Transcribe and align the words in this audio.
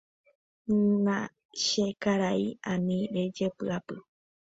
Na 1.05 1.17
che 1.61 1.85
karai, 2.01 2.43
ani 2.71 2.97
rejepy'apy. 3.13 3.97